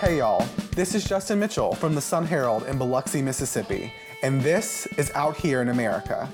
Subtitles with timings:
[0.00, 3.92] Hey y'all, this is Justin Mitchell from the Sun Herald in Biloxi, Mississippi,
[4.22, 6.28] and this is Out Here in America.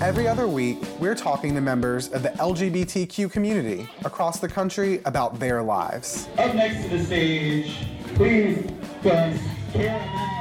[0.00, 5.38] Every other week, we're talking to members of the LGBTQ community across the country about
[5.38, 6.26] their lives.
[6.38, 7.76] Up next to the stage,
[8.14, 8.66] please
[9.02, 9.40] dance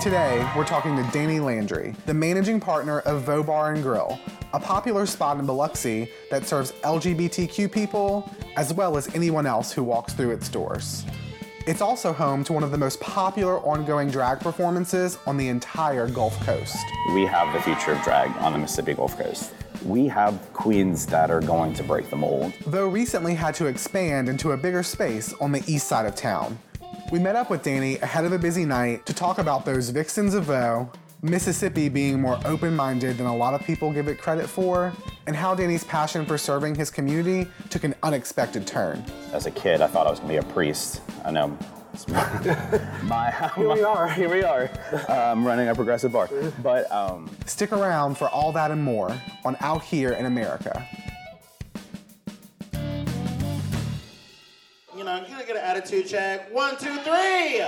[0.02, 4.20] Today, we're talking to Danny Landry, the managing partner of Vo Bar and Grill,
[4.54, 9.84] a popular spot in Biloxi that serves LGBTQ people as well as anyone else who
[9.84, 11.04] walks through its doors.
[11.66, 16.08] It's also home to one of the most popular ongoing drag performances on the entire
[16.08, 16.78] Gulf Coast.
[17.16, 19.54] We have the future of drag on the Mississippi Gulf Coast.
[19.86, 22.54] We have queens that are going to break the mold.
[22.68, 26.60] Though recently had to expand into a bigger space on the east side of town.
[27.12, 30.34] We met up with Danny ahead of a busy night to talk about those vixens
[30.34, 30.92] of Vo,
[31.24, 34.92] Mississippi being more open minded than a lot of people give it credit for,
[35.26, 39.06] and how Danny's passion for serving his community took an unexpected turn.
[39.32, 41.02] As a kid, I thought I was going to be a priest.
[41.24, 41.58] I know.
[43.04, 44.10] my, Here we are.
[44.10, 44.70] Here we are.
[45.08, 46.28] Um, running a progressive bar.
[46.62, 49.16] But um, Stick around for all that and more
[49.46, 50.86] on Out Here in America.
[54.98, 56.54] You know, can I get an attitude check?
[56.54, 57.64] One, two, three.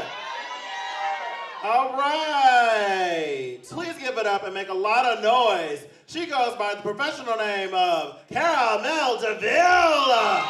[1.67, 3.57] All right.
[3.67, 5.83] Please give it up and make a lot of noise.
[6.05, 10.45] She goes by the professional name of Caramel DeVille.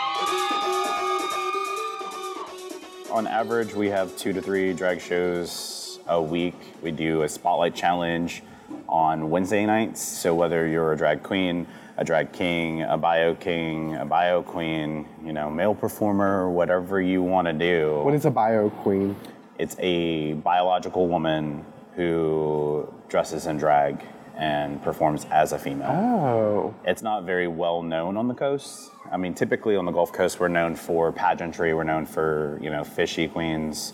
[3.12, 6.56] on average, we have two to three drag shows a week.
[6.82, 8.44] We do a spotlight challenge
[8.90, 10.02] on Wednesday nights.
[10.02, 15.08] So whether you're a drag queen, a drag king, a bio king, a bio queen,
[15.24, 18.02] you know, male performer, whatever you want to do.
[18.04, 19.16] What is a bio queen?
[19.58, 24.04] It's a biological woman who dresses in drag
[24.36, 25.92] and performs as a female.
[25.92, 26.76] Oh.
[26.84, 28.92] It's not very well known on the coast.
[29.10, 32.70] I mean, typically on the Gulf Coast, we're known for pageantry, we're known for, you
[32.70, 33.94] know, fishy queens,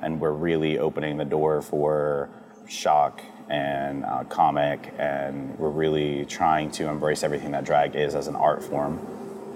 [0.00, 2.28] and we're really opening the door for
[2.66, 8.26] shock and uh, comic, and we're really trying to embrace everything that drag is as
[8.26, 8.96] an art form.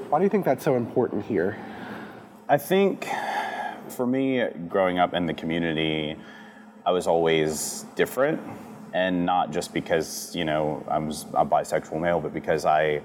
[0.09, 1.57] Why do you think that's so important here?
[2.49, 3.09] I think
[3.93, 6.17] for me, growing up in the community,
[6.85, 8.41] I was always different,
[8.93, 13.03] and not just because you know I was a bisexual male, but because I,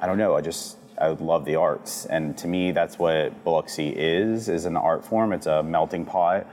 [0.00, 3.88] I don't know, I just I love the arts, and to me, that's what Biloxi
[3.90, 5.32] is is an art form.
[5.32, 6.46] It's a melting pot.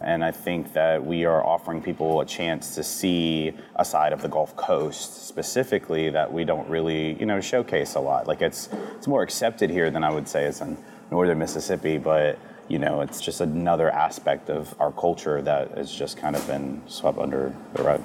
[0.00, 4.20] And I think that we are offering people a chance to see a side of
[4.20, 8.26] the Gulf Coast specifically that we don't really, you know, showcase a lot.
[8.26, 10.76] Like it's it's more accepted here than I would say it's in
[11.10, 12.38] northern Mississippi, but
[12.68, 16.82] you know, it's just another aspect of our culture that has just kind of been
[16.86, 18.02] swept under the rug.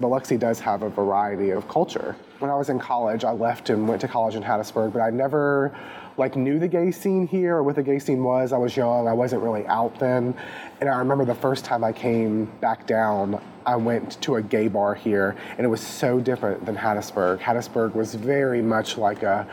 [0.00, 2.16] Biloxi does have a variety of culture.
[2.40, 5.10] When I was in college, I left and went to college in Hattiesburg, but I
[5.10, 5.76] never
[6.16, 8.52] like knew the gay scene here or what the gay scene was.
[8.52, 10.34] I was young, I wasn't really out then.
[10.80, 14.68] And I remember the first time I came back down, I went to a gay
[14.68, 17.38] bar here, and it was so different than Hattiesburg.
[17.38, 19.46] Hattiesburg was very much like a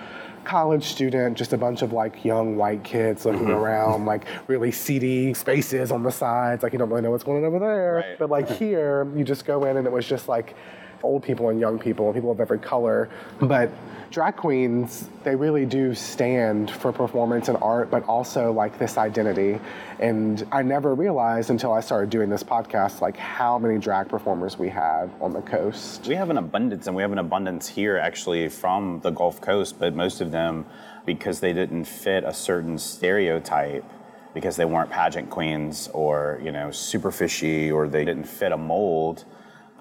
[0.45, 3.51] college student, just a bunch of like young white kids looking mm-hmm.
[3.51, 7.43] around, like really seedy spaces on the sides, like you don't really know what's going
[7.43, 7.93] on over there.
[7.95, 8.19] Right.
[8.19, 10.55] But like here, you just go in and it was just like
[11.03, 13.09] old people and young people and people of every color.
[13.39, 13.69] But
[14.11, 19.59] drag queens, they really do stand for performance and art, but also like this identity.
[19.99, 24.59] And I never realized until I started doing this podcast, like how many drag performers
[24.59, 26.07] we have on the coast.
[26.07, 29.79] We have an abundance, and we have an abundance here actually from the Gulf Coast,
[29.79, 30.65] but most of them
[31.05, 33.85] because they didn't fit a certain stereotype
[34.33, 38.57] because they weren't pageant queens or you know super fishy or they didn't fit a
[38.57, 39.25] mold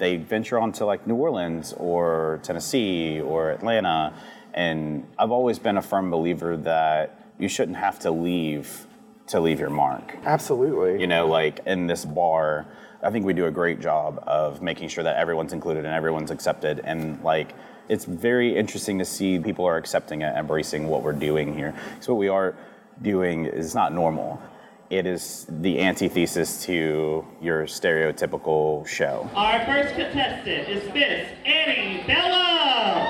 [0.00, 4.12] they venture on to like new orleans or tennessee or atlanta
[4.54, 8.86] and i've always been a firm believer that you shouldn't have to leave
[9.30, 11.00] to leave your mark Absolutely.
[11.00, 12.66] you know, like in this bar,
[13.02, 16.30] I think we do a great job of making sure that everyone's included and everyone's
[16.30, 16.80] accepted.
[16.84, 17.54] And like,
[17.88, 21.74] it's very interesting to see people are accepting it, embracing what we're doing here.
[21.94, 22.54] Because what we are
[23.02, 24.42] doing is not normal.
[24.90, 29.30] It is the antithesis to your stereotypical show.
[29.36, 33.06] Our first contestant is Miss Annie Bello.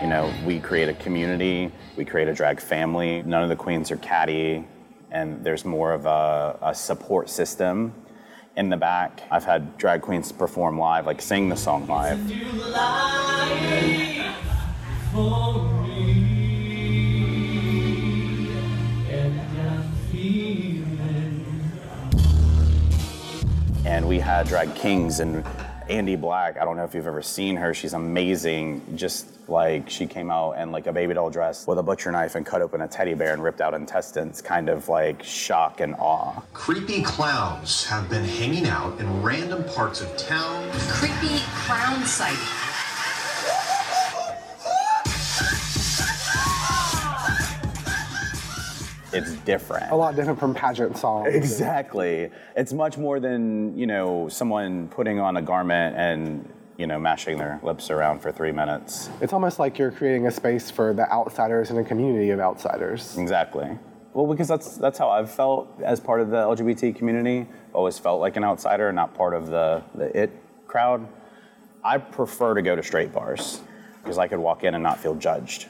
[0.00, 3.22] You know, we create a community, we create a drag family.
[3.26, 4.66] None of the queens are catty,
[5.10, 7.92] and there's more of a, a support system
[8.56, 9.20] in the back.
[9.30, 12.18] I've had drag queens perform live, like sing the song live.
[24.06, 25.44] And we had drag kings and
[25.88, 27.74] Andy Black, I don't know if you've ever seen her.
[27.74, 28.80] She's amazing.
[28.94, 32.36] Just like she came out in like a baby doll dress with a butcher knife
[32.36, 35.96] and cut open a teddy bear and ripped out intestines, kind of like shock and
[35.96, 36.40] awe.
[36.52, 40.70] Creepy clowns have been hanging out in random parts of town.
[40.72, 42.65] Creepy clown sighting.
[49.16, 49.90] It's different.
[49.90, 51.34] A lot different from pageant songs.
[51.34, 52.30] Exactly.
[52.56, 57.38] It's much more than, you know, someone putting on a garment and, you know, mashing
[57.38, 59.08] their lips around for three minutes.
[59.20, 63.16] It's almost like you're creating a space for the outsiders in a community of outsiders.
[63.18, 63.78] Exactly.
[64.12, 67.46] Well, because that's that's how I've felt as part of the LGBT community.
[67.74, 70.30] Always felt like an outsider, not part of the, the it
[70.66, 71.06] crowd.
[71.84, 73.60] I prefer to go to straight bars
[74.02, 75.66] because I could walk in and not feel judged.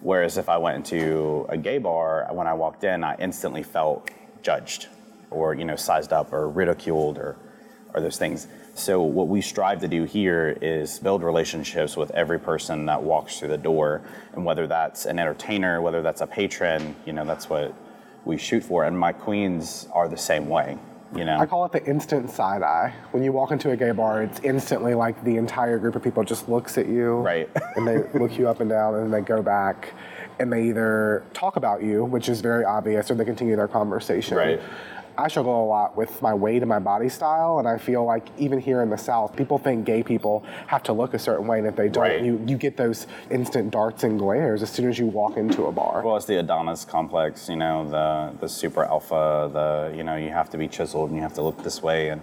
[0.00, 4.10] Whereas if I went into a gay bar, when I walked in, I instantly felt
[4.42, 4.86] judged
[5.30, 7.36] or, you know, sized up or ridiculed or,
[7.94, 8.46] or those things.
[8.74, 13.38] So what we strive to do here is build relationships with every person that walks
[13.38, 14.02] through the door.
[14.34, 17.74] And whether that's an entertainer, whether that's a patron, you know, that's what
[18.24, 18.84] we shoot for.
[18.84, 20.78] And my queens are the same way,
[21.14, 21.38] you know.
[21.38, 22.94] I call it the instant side eye.
[23.12, 26.22] When you walk into a gay bar, it's instantly like the entire group of people
[26.24, 27.16] just looks at you.
[27.16, 27.48] Right.
[27.76, 29.94] and they look you up and down and they go back
[30.38, 34.36] and they either talk about you, which is very obvious, or they continue their conversation.
[34.36, 34.60] Right.
[35.18, 38.28] I struggle a lot with my weight and my body style, and I feel like
[38.38, 41.58] even here in the South, people think gay people have to look a certain way,
[41.58, 42.22] and if they don't, Right.
[42.22, 45.72] you, you get those instant darts and glares as soon as you walk into a
[45.72, 46.02] bar.
[46.04, 50.28] Well, it's the Adonis complex, you know, the the super alpha, the you know, you
[50.30, 52.20] have to be chiseled and you have to look this way, and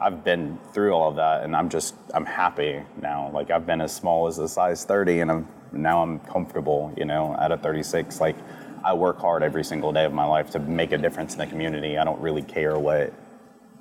[0.00, 3.30] I've been through all of that, and I'm just I'm happy now.
[3.32, 7.04] Like I've been as small as a size 30, and I'm now I'm comfortable, you
[7.04, 8.20] know, at a 36.
[8.20, 8.34] Like
[8.84, 11.46] I work hard every single day of my life to make a difference in the
[11.46, 11.98] community.
[11.98, 13.12] I don't really care what,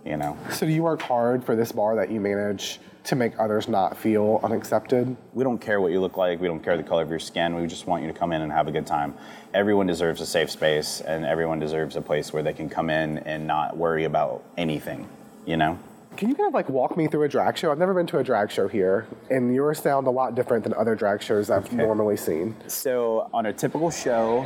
[0.05, 0.37] you know.
[0.51, 3.97] So do you work hard for this bar that you manage to make others not
[3.97, 5.15] feel unaccepted?
[5.33, 6.39] We don't care what you look like.
[6.39, 7.55] We don't care the color of your skin.
[7.55, 9.15] We just want you to come in and have a good time.
[9.53, 13.17] Everyone deserves a safe space, and everyone deserves a place where they can come in
[13.19, 15.09] and not worry about anything.
[15.45, 15.79] You know.
[16.17, 17.71] Can you kind of like walk me through a drag show?
[17.71, 20.73] I've never been to a drag show here, and yours sound a lot different than
[20.73, 22.55] other drag shows I've normally seen.
[22.67, 24.45] So on a typical show,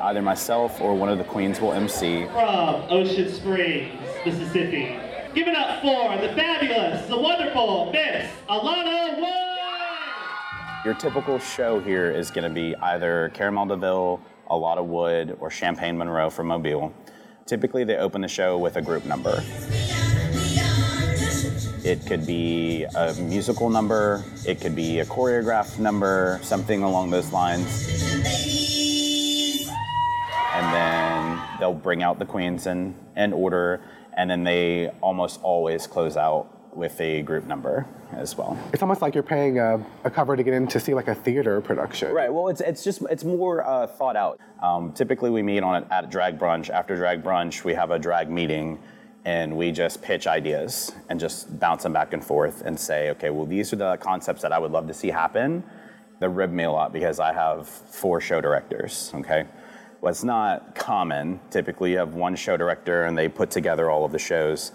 [0.00, 2.26] either myself or one of the queens will MC.
[2.26, 3.92] From Ocean Springs,
[4.24, 4.98] Mississippi.
[5.34, 10.84] Give it up for the fabulous, the wonderful Miss Alana Wood!
[10.84, 15.98] Your typical show here is going to be either Caramel Deville, Alana Wood, or Champagne
[15.98, 16.94] Monroe from Mobile.
[17.46, 19.42] Typically, they open the show with a group number.
[21.82, 27.32] It could be a musical number, it could be a choreographed number, something along those
[27.32, 27.88] lines.
[30.52, 33.80] And then they'll bring out the queens in, in order,
[34.14, 38.58] and then they almost always close out with a group number as well.
[38.72, 41.14] It's almost like you're paying a, a cover to get in to see like a
[41.14, 42.12] theater production.
[42.12, 42.32] Right.
[42.32, 44.38] Well, it's it's just it's more uh, thought out.
[44.62, 46.70] Um, typically, we meet on at drag brunch.
[46.70, 48.78] After drag brunch, we have a drag meeting,
[49.24, 53.30] and we just pitch ideas and just bounce them back and forth and say, okay,
[53.30, 55.62] well, these are the concepts that I would love to see happen.
[56.20, 59.10] They rib me a lot because I have four show directors.
[59.14, 59.46] Okay.
[60.00, 61.40] Well, it's not common.
[61.50, 64.72] Typically, you have one show director and they put together all of the shows.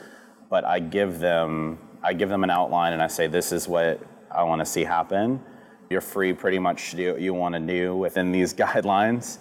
[0.50, 4.00] But I give them I give them an outline and I say, this is what
[4.30, 5.42] I want to see happen.
[5.90, 9.40] You're free pretty much to do what you want to do within these guidelines.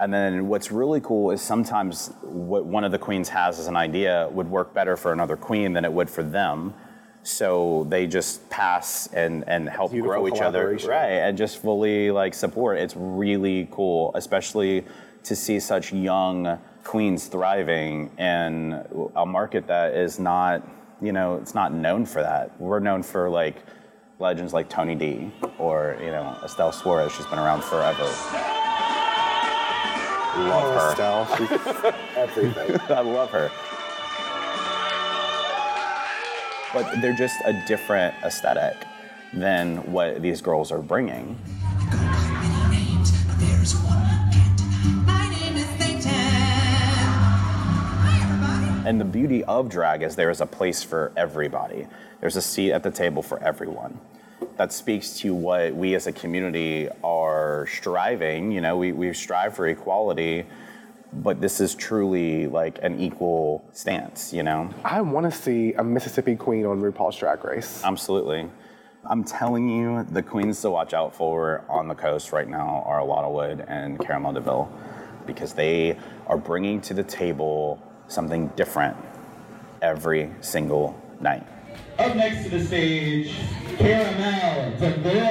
[0.00, 3.76] And then what's really cool is sometimes what one of the queens has as an
[3.76, 6.74] idea would work better for another queen than it would for them.
[7.22, 10.76] So they just pass and, and help Beautiful grow each other.
[10.88, 11.20] Right.
[11.20, 12.78] And just fully like support.
[12.78, 14.84] It's really cool, especially
[15.22, 18.84] to see such young queens thriving in
[19.14, 20.66] a market that is not,
[21.00, 22.60] you know, it's not known for that.
[22.60, 23.62] We're known for like
[24.18, 27.12] legends like Tony D or, you know, Estelle Suarez.
[27.12, 28.04] She's been around forever.
[30.36, 30.90] Love her.
[30.92, 31.50] Estelle, she's
[32.16, 32.80] everything.
[32.90, 33.50] I love her.
[36.72, 38.86] But they're just a different aesthetic
[39.34, 41.38] than what these girls are bringing.
[43.38, 46.10] There's one My name is Satan.
[48.00, 48.88] Hi, everybody.
[48.88, 51.86] And the beauty of drag is there is a place for everybody.
[52.20, 54.00] There's a seat at the table for everyone.
[54.56, 58.52] That speaks to what we as a community are striving.
[58.52, 60.44] You know, we, we strive for equality,
[61.12, 64.70] but this is truly like an equal stance, you know?
[64.84, 67.82] I want to see a Mississippi queen on RuPaul's Drag Race.
[67.82, 68.48] Absolutely.
[69.04, 73.00] I'm telling you, the queens to watch out for on the coast right now are
[73.00, 74.72] Alana Wood and Caramel Deville
[75.26, 78.96] because they are bringing to the table something different
[79.80, 81.46] every single night.
[81.98, 83.34] Up next to the stage,
[83.82, 85.22] Caramel DeVille.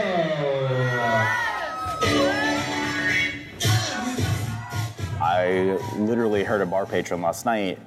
[5.21, 7.79] I literally heard a bar patron last night.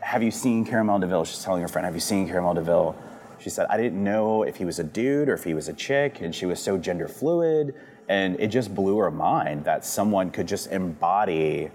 [0.00, 1.24] Have you seen Caramel Deville?
[1.24, 2.94] She's telling her friend, Have you seen Caramel Deville?
[3.38, 5.72] She said, I didn't know if he was a dude or if he was a
[5.72, 7.74] chick, and she was so gender fluid.
[8.06, 11.70] And it just blew her mind that someone could just embody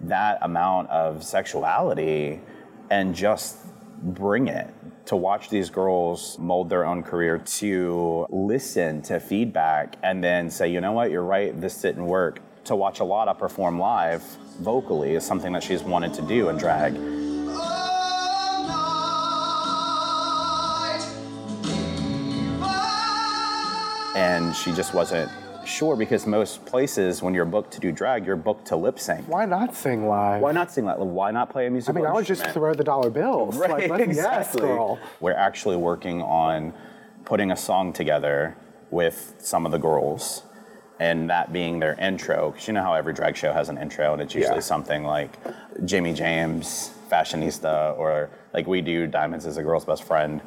[0.00, 2.42] that amount of sexuality
[2.90, 3.56] and just
[4.02, 4.72] bring it
[5.06, 10.68] to watch these girls mold their own career to listen to feedback and then say
[10.68, 11.10] you know what?
[11.10, 11.58] You're right.
[11.60, 12.40] This didn't work.
[12.64, 14.22] To watch Alana perform live
[14.60, 16.96] vocally is something that she's wanted to do in drag.
[24.16, 25.30] And she just wasn't
[25.66, 29.26] sure because most places when you're booked to do drag you're booked to lip sync
[29.28, 30.40] Why not sing live?
[30.42, 30.98] why not sing live?
[30.98, 33.56] why not play a musical I mean, I would just throw the dollar bills.
[33.58, 34.60] Right, like, let's, yes, exactly.
[34.62, 34.98] girl.
[35.20, 36.72] We're actually working on
[37.24, 38.56] putting a song together
[38.90, 40.42] with some of the girls,
[41.00, 42.50] and that being their intro.
[42.52, 44.60] Because you know how every drag show has an intro, and it's usually Yeah.
[44.60, 45.36] something like
[45.84, 50.40] Jimmy James, Fashionista, or like we do Diamonds is a girl's best friend.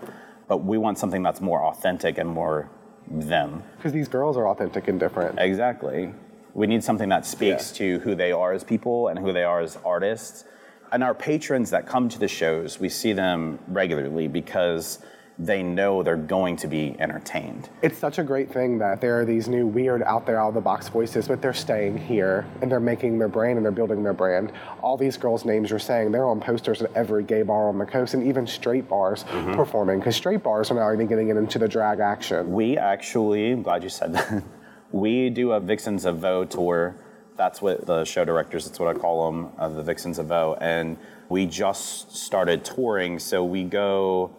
[0.48, 2.70] But we want something that's more authentic and more
[3.10, 3.64] them.
[3.78, 5.40] Because these girls are authentic and different.
[5.40, 6.14] Exactly.
[6.54, 9.62] We need something that speaks to who they are as people and who they are
[9.62, 10.46] as artists.
[10.92, 15.00] And our patrons that come to the shows, we see them regularly because
[15.42, 17.70] they know they're going to be entertained.
[17.82, 20.54] It's such a great thing that there are these new weird out there out of
[20.54, 24.04] the box voices, but they're staying here and they're making their brand and they're building
[24.04, 24.52] their brand.
[24.82, 27.86] All these girls' names you're saying, they're on posters at every gay bar on the
[27.86, 29.54] coast and even straight bars Mm-hmm.
[29.54, 32.52] performing because straight bars are now even getting into the drag action.
[32.52, 34.44] We actually, I'm glad you said that.
[34.92, 36.96] we do a Vixens of Voe tour.
[37.38, 40.58] That's what the show directors, that's what I call them, uh, the Vixens of Voe.
[40.60, 40.98] And
[41.30, 44.32] we just started touring, so we go,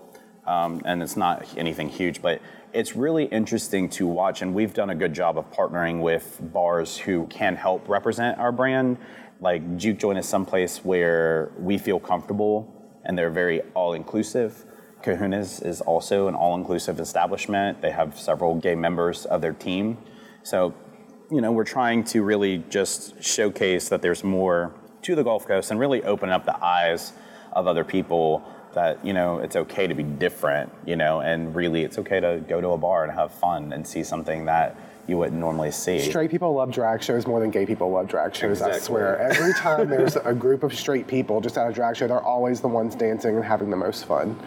[0.50, 2.42] um, and it's not anything huge, but
[2.72, 4.42] it's really interesting to watch.
[4.42, 8.50] And we've done a good job of partnering with bars who can help represent our
[8.50, 8.98] brand.
[9.40, 12.68] Like Juke Joint is someplace where we feel comfortable
[13.04, 14.64] and they're very all inclusive.
[15.04, 17.80] Kahuna's is also an all inclusive establishment.
[17.80, 19.98] They have several gay members of their team.
[20.42, 20.74] So,
[21.30, 25.70] you know, we're trying to really just showcase that there's more to the Gulf Coast
[25.70, 27.12] and really open up the eyes
[27.52, 31.82] of other people that, you know, it's okay to be different, you know, and really
[31.82, 35.18] it's okay to go to a bar and have fun and see something that you
[35.18, 35.98] wouldn't normally see.
[35.98, 39.18] Straight people love drag shows more than gay people love drag shows, I swear.
[39.18, 42.60] Every time there's a group of straight people just at a drag show, they're always
[42.60, 44.38] the ones dancing and having the most fun.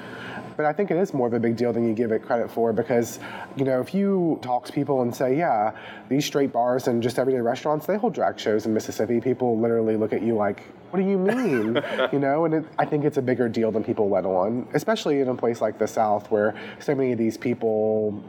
[0.55, 2.49] But I think it is more of a big deal than you give it credit
[2.49, 3.19] for because,
[3.57, 5.71] you know, if you talk to people and say, yeah,
[6.09, 9.97] these straight bars and just everyday restaurants, they hold drag shows in Mississippi, people literally
[9.97, 10.63] look at you like,
[10.93, 11.81] what do you mean?
[12.11, 15.21] you know, and it, I think it's a bigger deal than people let on, especially
[15.21, 18.23] in a place like the South where so many of these people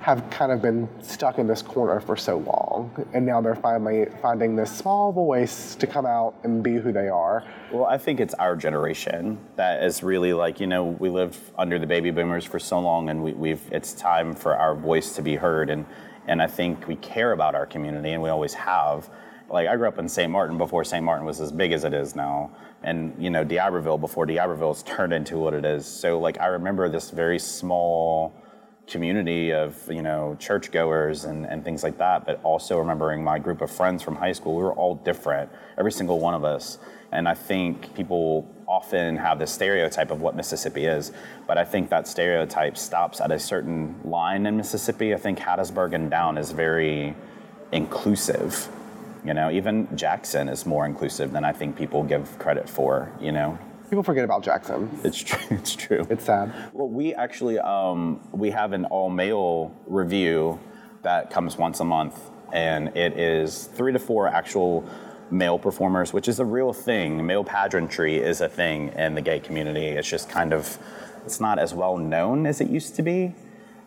[0.00, 4.04] have kind of been stuck in this corner for so long, and now they're finally
[4.20, 7.42] finding this small voice to come out and be who they are.
[7.72, 11.78] Well, I think it's our generation that is really like you know we lived under
[11.78, 15.22] the baby boomers for so long, and we, we've it's time for our voice to
[15.22, 15.86] be heard, and
[16.26, 19.08] and I think we care about our community, and we always have.
[19.54, 20.32] Like I grew up in St.
[20.32, 21.04] Martin before St.
[21.04, 22.50] Martin was as big as it is now,
[22.82, 25.86] and you know D'Iberville before D'Iberville's turned into what it is.
[25.86, 28.34] So like I remember this very small
[28.88, 33.62] community of you know churchgoers and, and things like that but also remembering my group
[33.62, 36.76] of friends from high school we were all different every single one of us
[37.10, 41.12] and i think people often have this stereotype of what mississippi is
[41.46, 45.94] but i think that stereotype stops at a certain line in mississippi i think hattiesburg
[45.94, 47.14] and down is very
[47.72, 48.68] inclusive
[49.24, 53.32] you know even jackson is more inclusive than i think people give credit for you
[53.32, 53.58] know
[53.90, 54.88] People forget about Jackson.
[55.04, 56.52] it's true it's true It's sad.
[56.72, 60.58] well, we actually um, we have an all male review
[61.02, 62.18] that comes once a month,
[62.52, 64.84] and it is three to four actual
[65.30, 67.24] male performers, which is a real thing.
[67.24, 69.88] Male pageantry is a thing in the gay community.
[69.88, 70.78] It's just kind of
[71.26, 73.34] it's not as well known as it used to be.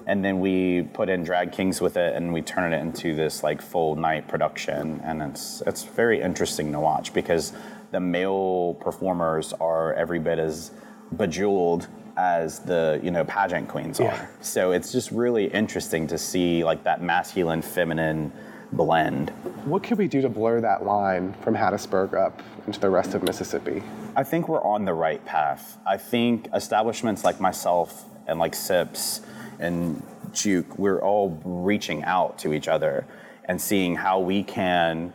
[0.08, 3.44] And then we put in drag kings with it, and we turn it into this
[3.44, 7.52] like full night production, and it's it's very interesting to watch because
[7.92, 10.72] the male performers are every bit as
[11.18, 14.16] bejeweled as the you know pageant queens Yeah.
[14.16, 14.30] are.
[14.42, 18.32] So it's just really interesting to see like that masculine feminine
[18.72, 19.30] blend.
[19.66, 23.24] What could we do to blur that line from Hattiesburg up into the rest of
[23.24, 23.84] Mississippi?
[24.16, 25.78] I think we're on the right path.
[25.86, 29.22] I think establishments like myself and like SIPS
[29.60, 30.02] and
[30.34, 33.06] Juke, we're all reaching out to each other
[33.46, 35.14] and seeing how we can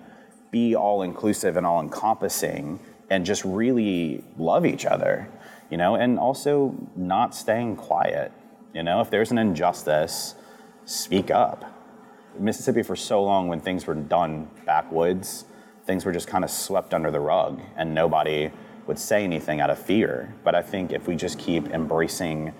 [0.50, 2.80] be all inclusive and all encompassing
[3.10, 5.28] and just really love each other,
[5.70, 8.32] you know, and also not staying quiet.
[8.74, 10.34] You know, if there's an injustice,
[10.84, 11.64] speak up.
[12.38, 15.44] Mississippi, for so long, when things were done backwoods,
[15.84, 18.50] things were just kind of swept under the rug and nobody
[18.86, 20.34] would say anything out of fear.
[20.42, 22.54] But I think if we just keep embracing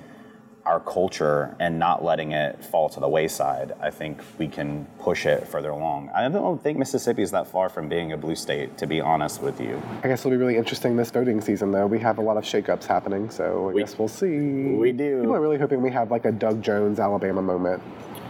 [0.72, 5.26] our culture and not letting it fall to the wayside, I think we can push
[5.26, 6.08] it further along.
[6.14, 9.42] I don't think Mississippi is that far from being a blue state, to be honest
[9.42, 9.80] with you.
[10.02, 11.86] I guess it'll be really interesting this voting season, though.
[11.86, 14.74] We have a lot of shakeups happening, so I We- guess we'll see.
[14.74, 15.20] we do.
[15.20, 17.82] People are really hoping we have like a Doug Jones Alabama moment,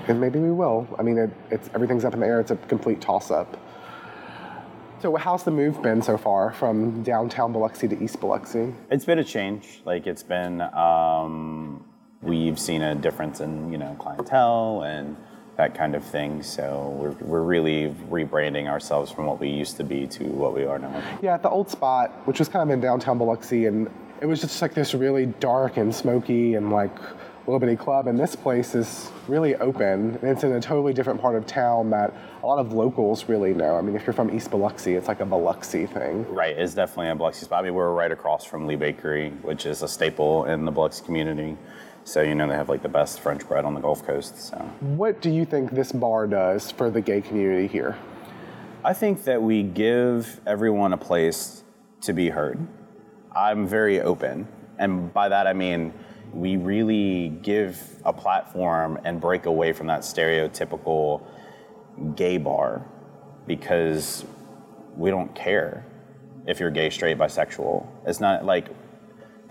[0.08, 0.88] and maybe we will.
[0.98, 2.40] I mean, it, it's everything's up in the air.
[2.40, 3.56] It's a complete toss-up.
[5.00, 8.72] So, how's the move been so far from downtown Biloxi to East Biloxi?
[8.90, 9.80] It's been a change.
[9.84, 11.84] Like it's been, um,
[12.22, 15.16] we've seen a difference in you know clientele and
[15.56, 16.42] that kind of thing.
[16.42, 20.64] So we're we're really rebranding ourselves from what we used to be to what we
[20.64, 21.02] are now.
[21.20, 24.40] Yeah, at the old spot, which was kind of in downtown Biloxi, and it was
[24.40, 26.96] just like this really dark and smoky and like
[27.46, 28.06] little bitty club.
[28.06, 31.90] And this place is really open, and it's in a totally different part of town
[31.90, 33.76] that a lot of locals really know.
[33.76, 36.32] I mean, if you're from East Biloxi, it's like a Biloxi thing.
[36.32, 37.60] Right, it's definitely a Biloxi spot.
[37.60, 41.04] I mean, we're right across from Le Bakery, which is a staple in the Biloxi
[41.04, 41.56] community.
[42.04, 44.38] So you know they have like the best French bread on the Gulf Coast.
[44.38, 47.96] So What do you think this bar does for the gay community here?
[48.84, 51.62] I think that we give everyone a place
[52.02, 52.66] to be heard.
[53.34, 55.94] I'm very open, and by that I mean
[56.32, 61.22] we really give a platform and break away from that stereotypical
[62.16, 62.86] gay bar
[63.46, 64.24] because
[64.96, 65.84] we don't care
[66.46, 67.86] if you're gay, straight, bisexual.
[68.06, 68.68] It's not like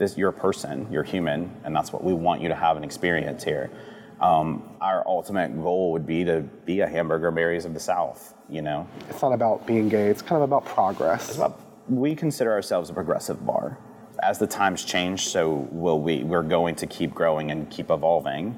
[0.01, 0.17] this.
[0.17, 0.87] You're a person.
[0.91, 3.71] You're human, and that's what we want you to have an experience here.
[4.19, 8.33] Um, our ultimate goal would be to be a Hamburger Mary's of the South.
[8.49, 11.39] You know, It's not about being gay, it's kind of about progress.
[11.87, 13.77] we consider ourselves a progressive bar.
[14.21, 16.23] As the times change, so will we.
[16.23, 18.57] We're going to keep growing and keep evolving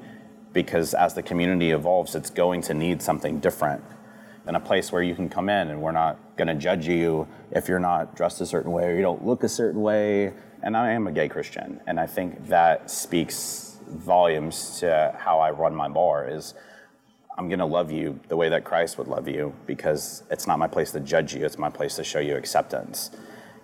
[0.52, 3.82] because as the community evolves, it's going to need something different
[4.44, 7.26] than a place where you can come in and we're not going to judge you
[7.50, 10.32] if you're not dressed a certain way or you don't look a certain way.
[10.64, 15.50] And I am a gay Christian, and I think that speaks volumes to how I
[15.50, 16.26] run my bar.
[16.26, 16.54] Is
[17.36, 20.58] I'm going to love you the way that Christ would love you because it's not
[20.58, 23.10] my place to judge you, it's my place to show you acceptance.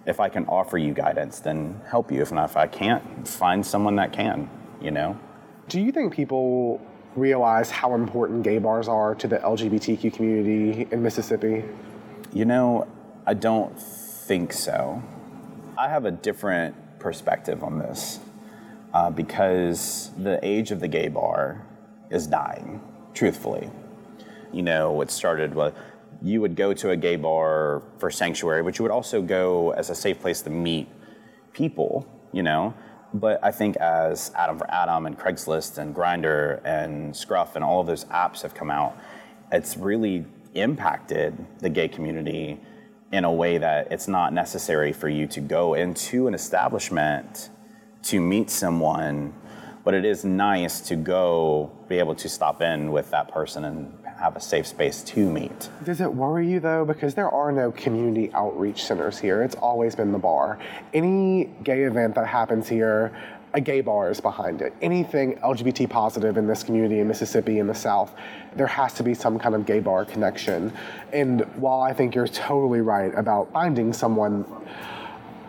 [0.05, 2.21] If I can offer you guidance, then help you.
[2.21, 4.51] If not, if I can't, find someone that can,
[4.83, 5.19] you know?
[5.69, 6.83] Do you think people
[7.17, 11.65] realize how important gay bars are to the LGBTQ community in Mississippi?
[12.31, 12.87] You know,
[13.27, 15.03] I don't think so.
[15.79, 18.21] I have a different perspective on this
[18.93, 21.67] uh, because the age of the gay bar
[22.11, 22.81] is dying,
[23.15, 23.71] truthfully.
[24.53, 25.75] You know, it started with
[26.23, 29.89] you would go to a gay bar for sanctuary, but you would also go as
[29.91, 30.89] a safe place to meet
[31.53, 32.75] people, you know.
[33.15, 38.05] But I think as Adam4Adam and Craigslist and Grindr and Scruff and all of those
[38.07, 38.97] apps have come out,
[39.51, 42.61] it's really impacted the gay community
[43.13, 47.51] in a way that it's not necessary for you to go into an establishment
[48.03, 49.35] to meet someone,
[49.85, 53.93] but it is nice to go be able to stop in with that person and
[54.21, 55.71] have a safe space to meet.
[55.85, 56.85] Does it worry you though?
[56.85, 59.43] Because there are no community outreach centers here.
[59.43, 60.59] It's always been the bar.
[60.93, 63.13] Any gay event that happens here,
[63.53, 64.73] a gay bar is behind it.
[64.81, 68.15] Anything LGBT positive in this community in Mississippi in the South,
[68.55, 70.73] there has to be some kind of gay bar connection.
[71.13, 74.45] And while I think you're totally right about finding someone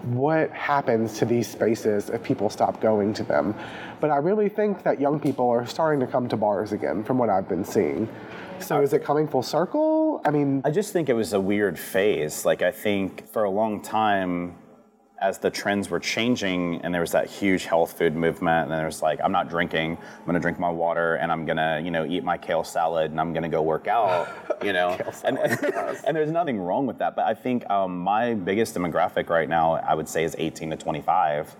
[0.03, 3.53] what happens to these spaces if people stop going to them.
[3.99, 7.17] But I really think that young people are starting to come to bars again from
[7.19, 8.09] what I've been seeing.
[8.59, 10.21] So is it coming full circle?
[10.25, 12.45] I mean, I just think it was a weird phase.
[12.45, 14.55] Like, I think for a long time,
[15.21, 19.01] as the trends were changing and there was that huge health food movement and there's
[19.01, 21.91] like i'm not drinking i'm going to drink my water and i'm going to you
[21.91, 24.27] know eat my kale salad and i'm going to go work out
[24.63, 24.97] you know?
[25.23, 25.37] And,
[26.07, 29.75] and there's nothing wrong with that but i think um, my biggest demographic right now
[29.75, 31.55] i would say is 18 to 25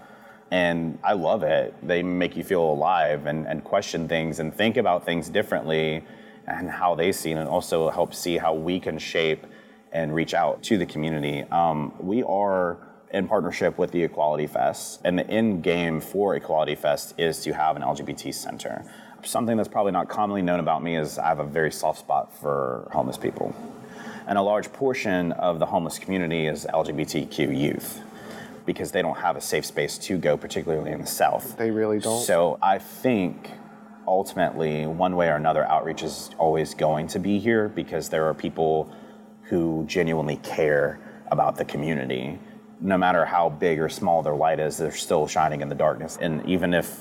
[0.52, 1.74] and i love it.
[1.82, 6.04] They make you feel alive and, and question things and think about things differently
[6.46, 9.46] and how they see it and also help see how we can shape
[9.94, 11.44] and reach out to the community.
[11.52, 12.78] Um, we are
[13.14, 15.02] in partnership with the Equality Fest.
[15.04, 18.86] And the end game for Equality Fest is to have an LGBT center.
[19.24, 22.34] Something that's probably not commonly known about me is I have a very soft spot
[22.40, 23.56] for homeless people.
[24.28, 28.02] And a large portion of the homeless community is LGBTQ youth
[28.66, 31.58] because they don't have a safe space to go, particularly in the South.
[31.58, 32.24] they really don't.
[32.24, 33.50] So I think
[34.08, 38.34] ultimately, one way or another, outreach is always going to be here because there are
[38.34, 38.92] people
[39.44, 42.40] who genuinely care about the community.
[42.82, 46.18] No matter how big or small their light is, they're still shining in the darkness.
[46.20, 47.00] And even if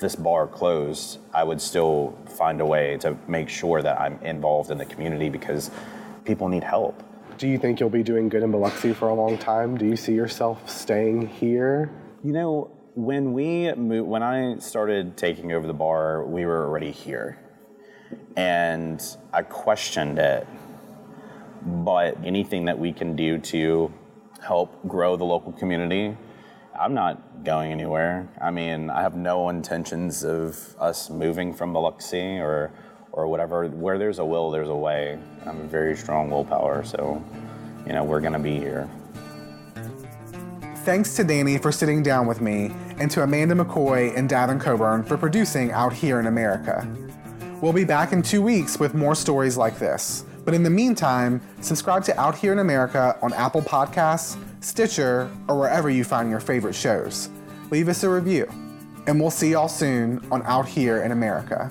[0.00, 4.70] this bar closed, I would still find a way to make sure that I'm involved
[4.70, 5.70] in the community because
[6.24, 7.02] people need help.
[7.38, 9.78] Do you think you'll be doing good in Biloxi for a long time?
[9.78, 11.90] Do you see yourself staying here?
[12.24, 16.90] You know, when we moved, when I started taking over the bar, we were already
[16.90, 17.38] here,
[18.36, 19.00] and
[19.32, 20.46] I questioned it.
[21.62, 23.92] But anything that we can do to
[24.42, 26.16] help grow the local community,
[26.78, 28.28] I'm not going anywhere.
[28.40, 32.70] I mean, I have no intentions of us moving from Biloxi or
[33.12, 33.66] or whatever.
[33.68, 35.18] Where there's a will, there's a way.
[35.44, 37.22] I'm a very strong willpower, so
[37.86, 38.88] you know we're gonna be here.
[40.84, 45.02] Thanks to Danny for sitting down with me, and to Amanda McCoy and Davin Coburn
[45.02, 46.86] for producing Out Here in America.
[47.60, 50.24] We'll be back in two weeks with more stories like this.
[50.50, 55.56] But in the meantime, subscribe to Out Here in America on Apple Podcasts, Stitcher, or
[55.56, 57.30] wherever you find your favorite shows.
[57.70, 58.48] Leave us a review.
[59.06, 61.70] And we'll see y'all soon on Out Here in America.